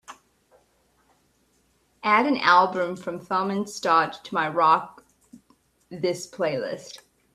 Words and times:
Add 2.01 2.25
an 2.25 2.37
album 2.39 2.95
from 2.95 3.19
Thomen 3.23 3.65
Stauch 3.67 4.23
to 4.23 4.33
my 4.33 4.49
Rock 4.49 5.03
This 5.91 6.27
playlist. 6.27 7.01